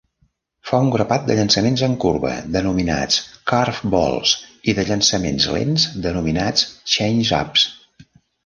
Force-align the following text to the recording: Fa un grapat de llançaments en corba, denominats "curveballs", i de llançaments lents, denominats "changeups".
Fa 0.69 0.77
un 0.85 0.87
grapat 0.93 1.27
de 1.27 1.33
llançaments 1.39 1.83
en 1.87 1.93
corba, 2.05 2.31
denominats 2.55 3.19
"curveballs", 3.51 4.33
i 4.73 4.77
de 4.81 4.89
llançaments 4.89 5.49
lents, 5.59 5.89
denominats 6.09 6.69
"changeups". 6.97 7.69